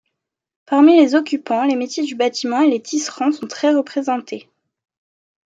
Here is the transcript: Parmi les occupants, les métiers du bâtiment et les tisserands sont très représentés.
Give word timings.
Parmi 0.65 0.97
les 0.99 1.13
occupants, 1.13 1.63
les 1.63 1.75
métiers 1.75 2.03
du 2.03 2.15
bâtiment 2.15 2.61
et 2.61 2.71
les 2.71 2.81
tisserands 2.81 3.31
sont 3.31 3.45
très 3.45 3.71
représentés. 3.71 4.49